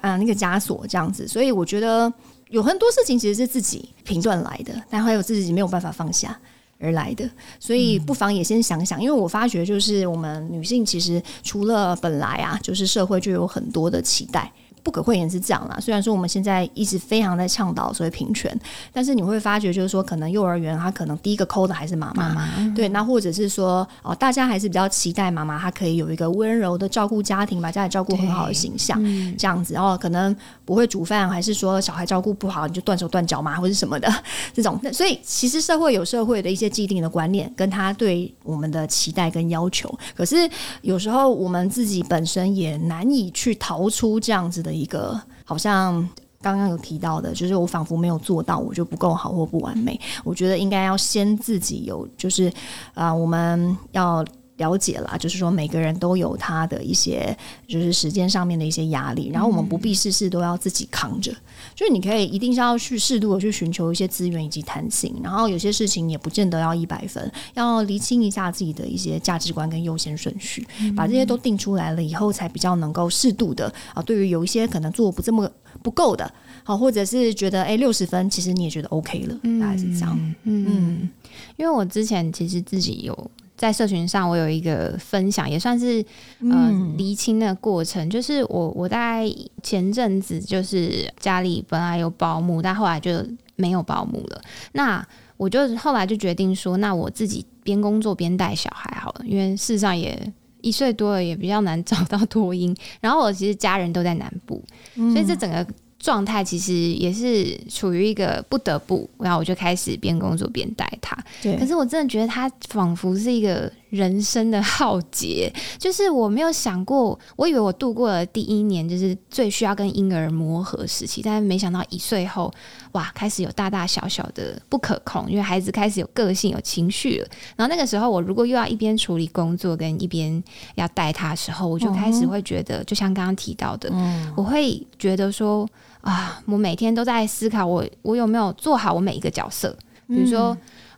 [0.00, 1.26] 啊那个枷锁这样子。
[1.26, 2.12] 所以我觉得
[2.50, 6.38] 有很多事情其实是自己评断来的，但还有自己没有办法放下
[6.78, 7.28] 而来的。
[7.58, 14.52] 所以不妨也先想想，因为我发觉就是我们女性其实除了本来啊，就是社会就有很多的期待。
[14.86, 15.76] 不可讳言是这样啦。
[15.80, 18.56] 虽然说我们现在一直非常在倡导所谓平权，
[18.92, 29.02] 但是你会发觉，就是说，可能幼儿园他可能第一个抠的还是妈妈，对，那或者是说，哦，大家还是比较期待妈妈她可以有一个温柔的照顾家庭，把家里照顾很好的形象，
[29.36, 34.08] 这样子，然后可能不会煮饭，还是说小孩照顾不好你就断手断脚嘛，或者什么的
[34.54, 34.80] 这种。
[34.92, 40.48] 所以其实社会有社会的一些既定的观念，跟他对我们的期待跟要求，可是
[40.82, 44.75] 有时候我们自己本身也难以去逃出这样子的。
[44.76, 45.94] 一个好像
[46.40, 49.98] 刚刚有提到的，就是我仿佛没有做到，我就不够好或不完美。
[50.22, 52.52] 我觉得应该要先自己有，就是
[52.94, 54.24] 啊，我们要。
[54.56, 61.30] 了解了，就是说每个人都有他的一些，就是时间上面的一些压力，然后我们不必事事都要自己扛着，
[61.74, 70.66] 就是你可以一定是要去适度的去寻求一些资源以及弹性，然后有些事情也不见得要一百分，要厘清一下自己的一些价值观跟优先顺序，
[70.96, 75.50] 把这些都定出来了以后，才比较能够适度的啊，对于有一些可能做不这么
[75.82, 76.32] 不够的，
[76.64, 81.10] 好，或者是觉得哎六十分，其实你也觉得 OK 了，大概是这样，嗯，
[81.56, 83.30] 因为我之前其实自己有。
[83.56, 86.04] 在社群上，我有一个分享，也算是
[86.50, 88.08] 呃厘清的过程。
[88.10, 89.26] 就是我我在
[89.62, 93.24] 前阵子，就是家里本来有保姆，但后来就
[93.56, 94.40] 没有保姆了。
[94.72, 102.76] 那我就后来就决定说，那我自己边工作边带小孩好了，因为事实上也一岁多了，也比较难找到托婴。
[103.00, 104.62] 然后我其实家人都在南部，
[104.94, 105.66] 所以这整个。
[106.06, 111.18] 状态其实也是处于一个不得不，然后我就开始边工作边带他。
[111.42, 113.72] 对，可是我真的觉得他仿佛是一个。
[113.90, 122.52] 人生的浩劫，就是我没有想过，我以为我度过了第一年，就是最需要跟婴儿磨合时期，但是没想到一岁后，
[122.92, 127.28] 哇，开始有大大小小的不可控，因为孩子开始有个性、有情绪了。
[127.54, 130.42] 然后那个时候，我如果又要一边处理工作，跟一边
[130.74, 133.92] 要带他的时候，我就开始会觉得，就像刚刚提到的，
[134.36, 135.68] 我会觉得说
[136.00, 139.76] 啊，我每天都在思考，我我有没有做好我每一个角色，
[140.08, 140.56] 比如说。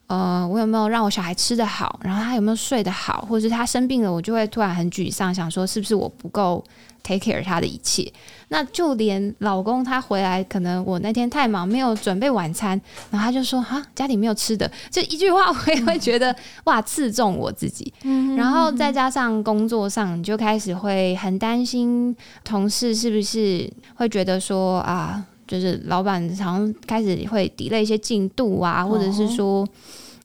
[0.09, 6.65] 呃，我有没有让我小孩吃得好，然后他有没有睡得好，或者是他生病了，我就会突然很沮丧，想说是不是我不够
[7.03, 8.11] take care 他的一切。
[8.49, 17.93] 那就连老公他回来，可能我那天太忙没有准备晚餐，然后他就说哈家里没有吃的，这一句话我也会觉得哇刺中我自己。
[18.35, 29.67] 然后再加上工作上，你就开始会很担心同事是不是会觉得说啊，就是老板常开始会 delay 一些进度啊，或者是说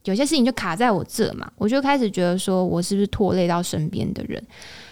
[0.04, 4.44] 有些事情就卡在我这嘛，我就开始觉得说我是不是拖累到身边的人。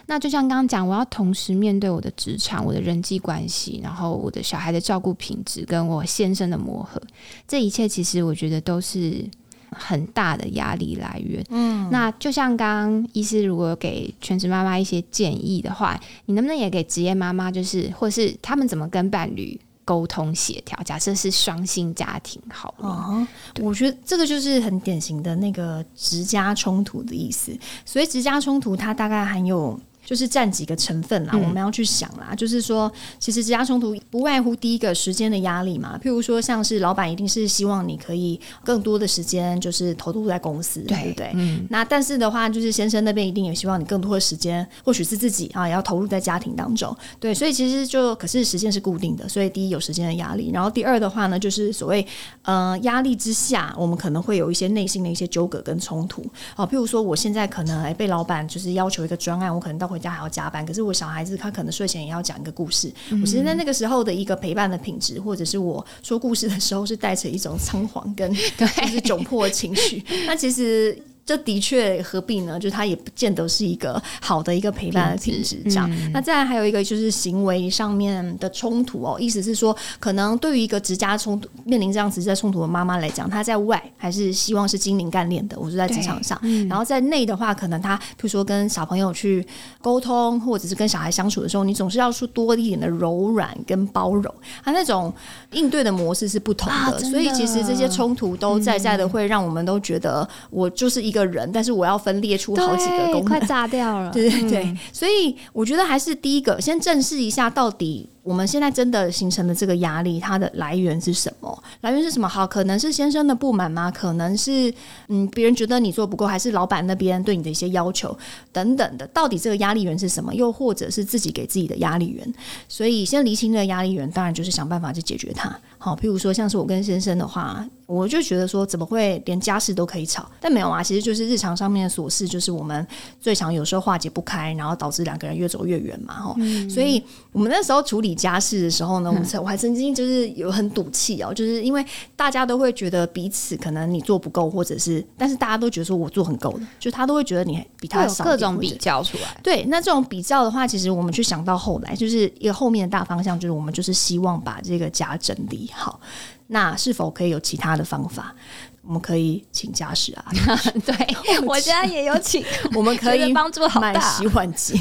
[0.07, 7.01] 那就像刚刚讲，我要同时面对我的职场、我的人际关系，然后我的小孩的照顾品质，跟我先生的磨合，
[7.47, 9.23] 这一切其实我觉得都是
[9.69, 11.41] 很大的压力来源。
[11.49, 19.57] 嗯，那就像刚刚医师如果给全职妈妈一些建议的话，你能不能也给职业妈妈，就是或是他们怎么跟伴侣
[19.91, 20.82] 沟通协调？
[20.84, 23.27] 假设是双性家庭，好了，
[23.60, 27.51] 我觉得这个就是很典型的那个直家冲突的意思。
[27.86, 29.77] 所以直家冲突，它大概含有。
[30.05, 32.33] 就是占几个成分啦，我们要去想啦。
[32.35, 35.99] 就是说，其实职家冲突不外乎第一个时间的压力嘛。
[36.01, 41.31] 譬如说，像是老板一定是希望你可以更多的时间就是投入在公司，对不对？
[41.35, 41.65] 嗯。
[41.69, 46.95] 那但是的话，就是先生那边一定也希望你更多的时间，或许是自己啊，也要投入在家庭当中。
[47.19, 52.05] 对，所以其实就可是时间是固定的，所以第一有时间的压力，然后第二的话呢，就是所谓
[52.43, 56.25] 呃压力之下，我们可能会有一些内心的一些纠葛跟冲突。
[56.55, 60.01] 好，譬如说我现在可能哎被老板就是要求一个专案，我可能到回。
[60.01, 62.91] 家还要加班，可是我小孩子他可能睡前也要讲一个故事。
[63.12, 70.04] 我其实在那个时候的一个陪伴的品质，或者是我说故事的时候，是带着一种仓皇跟 就是窘迫的情绪。
[70.25, 70.97] 那其实。
[71.23, 72.60] 这的确何必呢？
[72.60, 75.89] 就是他也不见得是一个好的一个陪伴的品质，这样。
[76.12, 86.38] 那再来还有一个就是行为上面的冲突哦，意思是说，可能对于一个直家冲突面临这样直接冲突的妈妈来讲，她在外还是希望是精明干练的，我是在职场上。
[86.67, 89.45] 然后在内的话，可能她比如说跟小朋友去
[89.79, 94.34] 沟通，或者是跟小孩相处的时候，你总是要说多一点的柔软跟包容，
[94.65, 95.13] 他那种
[95.51, 96.99] 应对的模式是不同的。
[96.99, 101.11] 所以其实这些冲突都在在的，会让我们都觉得我就是一。
[101.12, 104.10] 一个人，但是我要分裂出好几个功能，快炸掉了。
[104.15, 108.08] 对对对，所以我觉得还是第一个，先正视一下到底。
[108.23, 111.63] 我们现在真的形成的这个压力，它的来源是什么？
[111.81, 112.27] 来源是什么？
[112.27, 113.89] 好，可能是先生的不满吗？
[113.89, 114.71] 可能是
[115.07, 118.15] 嗯，别人觉得你做不够，还是老板那边对你的一些要求
[118.51, 119.07] 等等的？
[119.07, 120.34] 到底这个压力源是什么？
[120.36, 122.34] 又或者是自己给自己的压力源？
[122.67, 125.53] 所以先厘清这个压力源，当然就是想办法去解决它。
[125.79, 130.29] 好，譬如说像是我跟先生的话，我就觉得说怎么会连家事都可以吵？
[130.39, 132.86] 但没有啊，其实就是日常上面的琐事，就是我们
[133.19, 136.13] 最常有时候化解不开，然后导致两个人越走越远嘛。
[136.13, 136.36] 哈，
[136.69, 138.11] 所以我们那时候处理。
[138.21, 141.83] 家事的时候呢，我们我还曾经就是有很赌气哦，就是因为
[142.15, 149.39] 大家都会觉得彼此可能你做不够，或者是，但是大家都觉得说我做很够的，就他都会觉得你比他少，各种比较出来。
[149.41, 155.99] 对，那这种比较的话，其实我们去想到后来，就是一个后面的大方向，就是我们就是希望把这个家整理好。
[156.47, 158.35] 那是否可以有其他的方法？
[158.83, 160.25] 我们可以请家事啊，
[160.85, 160.95] 对
[161.45, 162.43] 我家也有请，
[162.75, 164.75] 我们可以帮助好买洗碗机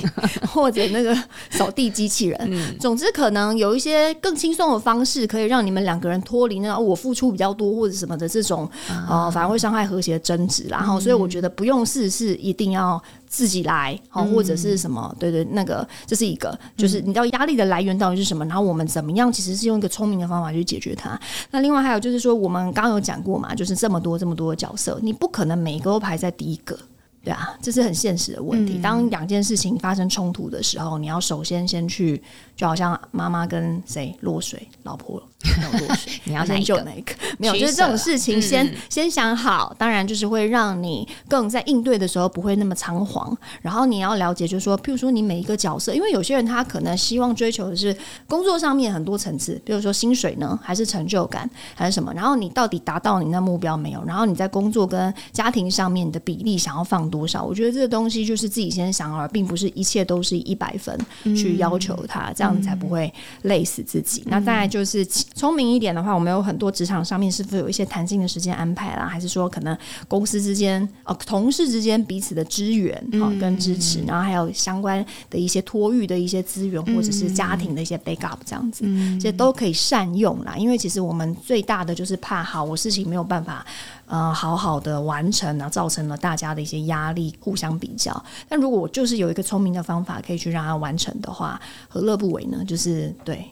[0.48, 1.16] 或者那个
[1.50, 2.78] 扫地机器人。
[2.78, 8.68] 总之，可能有一些更轻松的方式，可以让你们两个人脱离那我付出比较多或者什么的这种
[9.08, 10.64] 呃，反而会伤害和谐的争执。
[10.68, 13.00] 然后，所以我觉得不用事是一定要。
[13.30, 15.14] 自己来，好或者是什么？
[15.18, 18.44] 对对，那个这是一个，就是你知道压力的来源到底是什么？
[18.46, 19.32] 然后我们怎么样？
[19.32, 21.18] 其实是用一个聪明的方法去解决它。
[21.52, 26.76] 那另外还有就是说，我们刚刚有讲过嘛，就是这么多这么多的角色，你不可能每个都排在第一个。
[27.22, 28.80] 对啊，这是很现实的问题。
[28.82, 32.20] 当两件事情发生冲突的时候，你要首先先去，
[32.60, 37.14] 就好像妈妈跟谁落水，老婆落水， 你要先救哪一个？
[37.38, 39.74] 没有，就是这种事情先先想好。
[39.78, 43.36] 当然，就是会让你更在应对的时候不会那么仓皇。
[43.62, 47.96] 然后你要了解，就是说，譬如说你每一个角色，因为有些人他可能希望追求的是
[48.28, 52.12] 工作上面很多层次，比如说薪水呢，还是成就感，还是什么？
[52.14, 54.04] 然后你到底达到你那目标没有？
[54.04, 57.00] 然后你在工作跟家庭上面的比例想要放。
[57.10, 57.42] 多少？
[57.42, 60.96] 我觉得这个东西就是自己先想好，并不是一切都是一百分
[61.34, 64.22] 去要求他，这样才不会累死自己。
[64.26, 69.76] 那当然就是聪明一点的话，我们有很多职场上面是否有一些弹性的时间安排啦，还是说可能
[70.08, 78.84] 公司之间哦同事之间彼此的支援啊跟支持，然后还有相关的一些托育的一些资源，或者是家庭的一些 backup 这样子，
[79.16, 80.54] 这些都可以善用啦。
[80.56, 83.66] 因为其实我们最大的就是怕好，我事情没有办法。
[84.10, 88.12] 呃，好好的完成啊，造成了大家的一些压力，互相比较。
[88.48, 92.64] 但如果我就是有一个聪明的方法，可以去让它完成的话，何乐不为呢？
[92.66, 93.46] 就是对，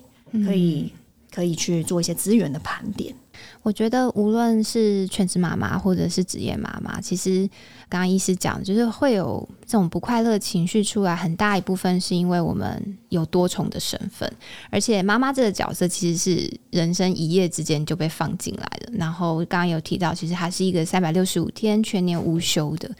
[0.44, 0.92] 可以
[1.30, 3.14] 可以去做一些资源的盘点。
[3.62, 7.48] 我觉得无论是全职妈妈或者是职业妈妈，其实
[7.88, 14.30] 刚刚医师讲，就是会有这种不快乐情绪出来，很大一部分是因为我们有多重的身份，
[14.70, 18.92] 而且妈妈这个角色其实是人生一夜之间就被放进来的。
[18.94, 22.90] 然后刚刚有提到，其实它是一个三百六十五天全年无休的，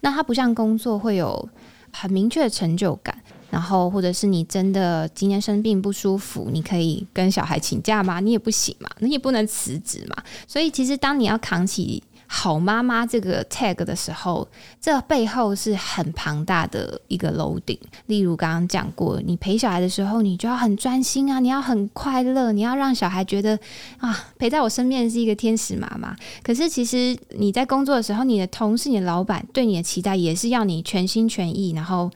[0.00, 1.48] 那它不像工作会有
[1.92, 3.16] 很明确的成就感。
[3.56, 8.20] 然后，或者是你真的今天生病不舒服，你可以跟小孩请假吗？
[8.20, 10.22] 你也不行嘛，你也不能辞职嘛。
[10.46, 14.46] 所以，其实当你要扛起好妈妈这个 tag 的时候，
[14.78, 17.78] 这背后是很庞大的一个楼顶。
[18.08, 23.58] 例如刚刚讲过，你陪小孩的时候，你就要很专心啊，你要很快乐，你要让小孩觉得
[23.96, 26.14] 啊，陪在我身边是一个天使妈妈。
[26.42, 32.10] 可是，其实你在工作的时候，你的同事、你的老板对你的期待也是要你全心全意，然后。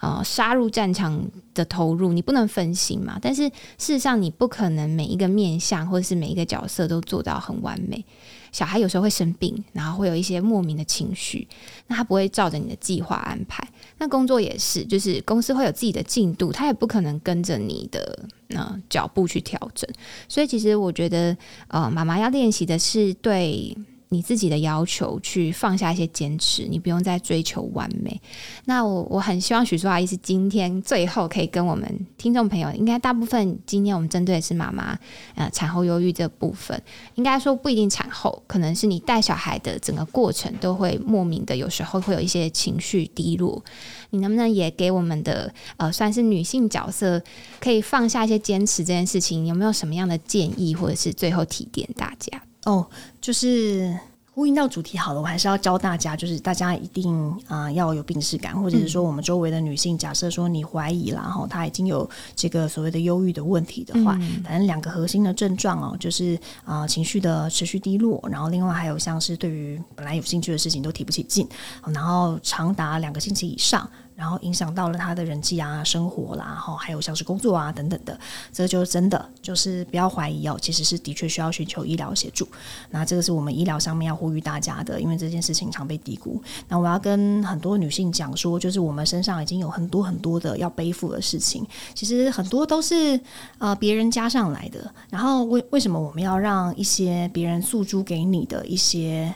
[0.00, 1.22] 呃，杀入战场
[1.52, 3.18] 的投入，你不能分心嘛。
[3.20, 3.42] 但是
[3.76, 8.02] 事实上，你不可能每一个面相或者是每一个角色都做到很完美。
[8.50, 11.46] 小孩有时候会生病，然后会有一些莫名的情绪，
[11.86, 13.62] 那他不会照着你的计划安排。
[13.98, 19.88] 那工作也是，就是公司会有自己的进度，他也不可能跟着你的那脚步去调整。
[20.28, 21.36] 所以，其实我觉得，
[21.68, 23.76] 呃，妈妈要练习的是对。
[24.12, 28.20] 你自己的要求去放下一些坚持，你不用再追求完美。
[28.64, 34.98] 那我我很希望许淑阿姨是今天最后可以跟我们听众朋友，应该大部分今天我们针对的是妈妈
[35.36, 36.82] 呃产后忧郁这部分，
[37.14, 43.64] 应该说不一定产后，可能是你带小孩的整个过程都会莫名的，有时候会有一些情绪低落。
[44.10, 47.22] 你能不能也给我们的呃算是女性角色，
[47.60, 52.42] 可以放下一些坚持这件事情，有没有什么样的建议，或者是最后提点大家？
[52.64, 52.86] 哦，
[53.20, 53.98] 就是
[54.32, 64.12] 呼应到主题好了，我还是要教大家，就是大家一定啊要有病视感，或者是说我们周围的女性，假设说你怀疑然后，她已经有这个所谓的忧郁的问题的话，
[64.44, 71.46] 反正两个核心的症状哦，就是啊情绪的持续低落，然后另外还有像是对于本来有兴趣的事情都提不起劲，
[71.92, 73.88] 然后长达两个星期以上。
[74.20, 78.20] 然后影响到了他的人际啊、生活啦，然后还有像是工作啊等等的，
[78.52, 82.46] 这个就真的就是不要怀疑哦，其实是的确需要寻求医疗协助。
[82.90, 86.38] 那这个是我们医疗上面要呼吁大家的，因为这件事情常被低估。
[86.68, 93.18] 那我要跟很多女性讲说，就是我们身上已经有很多很多的要背负的事情，其实很多都是
[93.56, 94.92] 呃别人加上来的。
[95.08, 99.34] 然后为为什么我们要让一些别人诉诸给你的一些？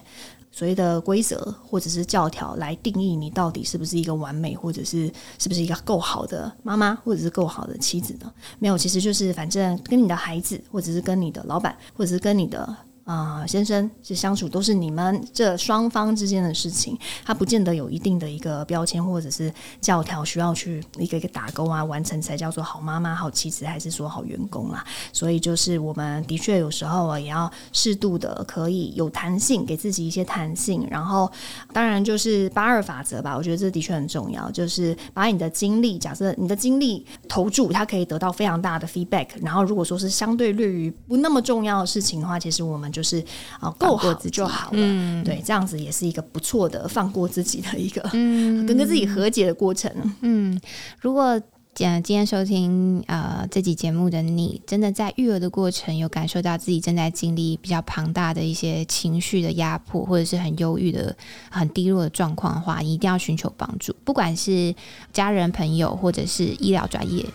[0.55, 8.31] 所谓的规则或者是教条来定义你到底是不是一个完美，或者是是不是一个够好的妈妈，或者是够好的妻子呢？
[8.57, 12.73] 没有，其实就是反正跟你的孩子，或者是跟你的老板，或者是跟你的。
[13.05, 24.83] 啊，先生是相处都是你们这双方之间的事情，他不见得有一定的一个标签或者是教条需要去一个一个打勾啊，完成才叫做好妈妈、好妻子，还是说好员工啦？
[25.13, 30.87] 所以就是我们的确有时候啊，也要适度的可以有弹性，给自己一些弹性。
[30.89, 31.31] 然后
[31.71, 39.27] 当然就是八二法则吧，我觉得这的确很重要，就是把你的精力，假设你的精力投注，它可以得到非常大的 feedback。
[39.43, 43.23] 然后如果说是相对略于不那么重要的事情的话，其实我们就是
[43.59, 45.23] 啊，够好就好了。
[45.23, 49.91] 对，这样子也是一个不错的放过自己的一个， 跟跟自己和解的过程。
[50.21, 50.59] 嗯，
[51.01, 51.41] 如果。
[51.77, 61.13] 今天收听呃这集节目的你，真的在育儿的过程有感受到自己正在经历比较庞大的一些情绪的压迫，或者是很忧郁的、
[61.49, 64.73] 很低落的状况的话，你一定要寻求帮助，不管是
[65.11, 67.25] 家人、朋友，或者是医疗专业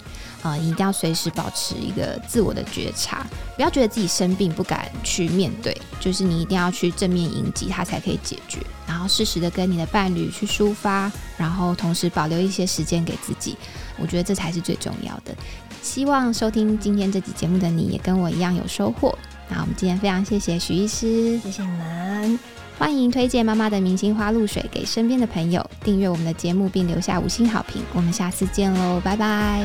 [0.42, 3.26] 啊，一定要随时保持一个自我的觉察，
[3.56, 8.58] 不要觉得自己生病不敢去面对，就是你一定要去正面迎击它，才可以解决。
[8.86, 13.56] 然后适时的跟你的伴侣去抒发，然后同时保留一些时间给自己。
[13.98, 15.34] 我觉得这才是最重要的。
[15.82, 19.16] 希望收听今天这集节目的你也跟我一样有收获。
[19.48, 22.38] 那我们今天非常谢谢徐医师，谢谢你们，
[22.80, 27.82] 欢迎推荐妈妈的明星花露水给身边的朋友，订阅我们的节目并留下五星好评。
[27.92, 29.62] 我们下次见喽，拜拜。